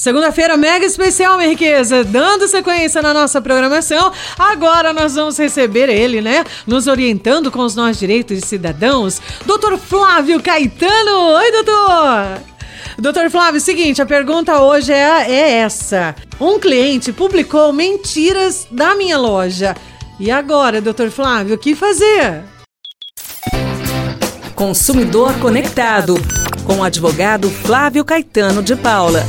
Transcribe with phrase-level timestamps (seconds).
[0.00, 2.02] Segunda-feira mega especial, minha riqueza.
[2.02, 6.42] Dando sequência na nossa programação, agora nós vamos receber ele, né?
[6.66, 9.76] Nos orientando com os nossos direitos de cidadãos, Dr.
[9.76, 11.34] Flávio Caetano.
[11.34, 12.40] Oi, doutor!
[12.98, 16.16] Doutor Flávio, seguinte, a pergunta hoje é, é essa.
[16.40, 19.76] Um cliente publicou mentiras da minha loja.
[20.18, 22.42] E agora, doutor Flávio, o que fazer?
[24.54, 26.14] Consumidor Conectado,
[26.64, 29.22] com o advogado Flávio Caetano de Paula.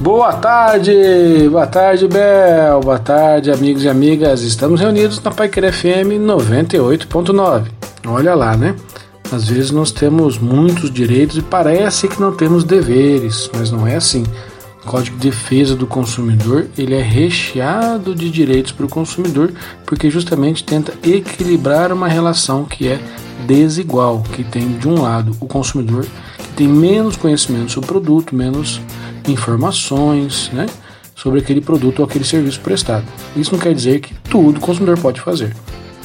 [0.00, 4.40] Boa tarde, boa tarde, Bel, boa tarde, amigos e amigas.
[4.40, 7.66] Estamos reunidos na Paiquer FM 98.9.
[8.06, 8.74] Olha lá, né?
[9.30, 13.96] Às vezes nós temos muitos direitos e parece que não temos deveres, mas não é
[13.96, 14.24] assim.
[14.82, 19.52] O Código de Defesa do Consumidor ele é recheado de direitos para o consumidor,
[19.84, 22.98] porque justamente tenta equilibrar uma relação que é
[23.46, 26.06] desigual, que tem de um lado o consumidor
[26.60, 28.82] tem menos conhecimento sobre o produto, menos
[29.26, 30.66] informações, né,
[31.14, 33.06] sobre aquele produto ou aquele serviço prestado.
[33.34, 35.56] Isso não quer dizer que tudo o consumidor pode fazer.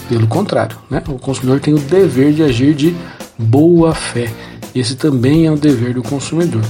[0.07, 2.95] Pelo contrário, né, o consumidor tem o dever de agir de
[3.37, 4.31] boa fé.
[4.73, 6.63] Esse também é um dever do consumidor.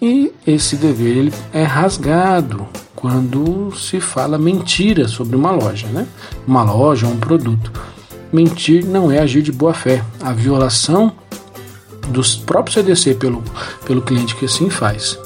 [0.00, 6.06] E esse dever ele é rasgado quando se fala mentira sobre uma loja, né?
[6.46, 7.70] Uma loja ou um produto.
[8.32, 10.02] Mentir não é agir de boa fé.
[10.22, 11.12] A violação
[12.08, 13.42] do próprio CDC pelo,
[13.84, 15.18] pelo cliente que assim faz.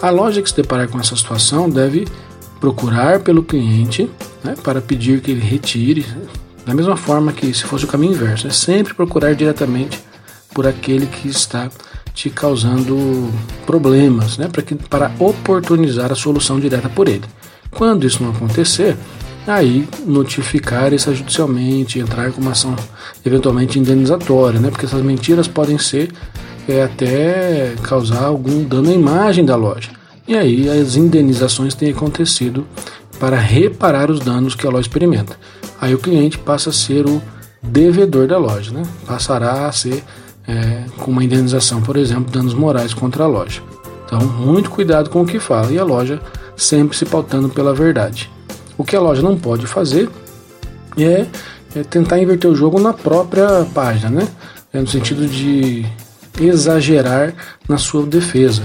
[0.00, 2.06] A loja que se deparar com essa situação deve
[2.60, 4.10] procurar pelo cliente
[4.42, 6.06] né, para pedir que ele retire,
[6.64, 9.98] da mesma forma que se fosse o caminho inverso, é sempre procurar diretamente
[10.54, 11.70] por aquele que está
[12.14, 13.30] te causando
[13.64, 17.24] problemas, né, para, que, para oportunizar a solução direta por ele.
[17.70, 18.96] Quando isso não acontecer,
[19.50, 22.74] aí notificar extrajudicialmente, entrar com uma ação
[23.24, 26.12] eventualmente indenizatória, né, porque essas mentiras podem ser
[26.68, 29.90] é, até causar algum dano à imagem da loja.
[30.26, 32.66] E aí as indenizações têm acontecido
[33.18, 35.36] para reparar os danos que a loja experimenta.
[35.80, 37.22] Aí o cliente passa a ser o
[37.62, 38.82] devedor da loja, né?
[39.06, 40.04] passará a ser
[40.46, 43.62] é, com uma indenização, por exemplo, danos morais contra a loja.
[44.04, 46.20] Então, muito cuidado com o que fala e a loja
[46.56, 48.30] sempre se pautando pela verdade.
[48.78, 50.08] O que a loja não pode fazer
[50.96, 51.26] é,
[51.74, 54.28] é tentar inverter o jogo na própria página, né?
[54.72, 55.84] É no sentido de
[56.40, 57.34] exagerar
[57.68, 58.62] na sua defesa,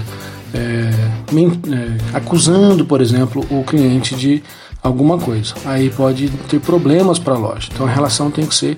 [0.54, 4.42] é, é, acusando, por exemplo, o cliente de
[4.82, 5.54] alguma coisa.
[5.64, 7.68] Aí pode ter problemas para a loja.
[7.72, 8.76] Então a relação tem que ser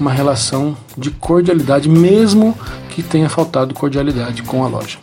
[0.00, 2.56] uma relação de cordialidade, mesmo
[2.90, 4.98] que tenha faltado cordialidade com a loja.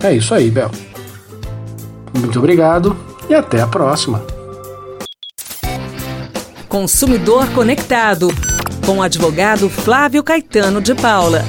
[0.00, 0.70] É isso aí, Bel.
[2.18, 2.96] Muito obrigado
[3.28, 4.35] e até a próxima.
[6.76, 8.28] Consumidor Conectado,
[8.84, 11.42] com o advogado Flávio Caetano de Paula.